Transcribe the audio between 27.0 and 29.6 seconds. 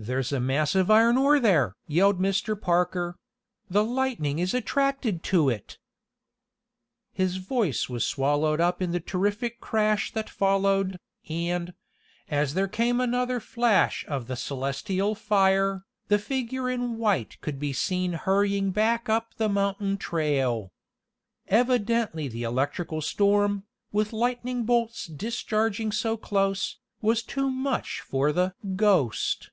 was too much for the "ghost."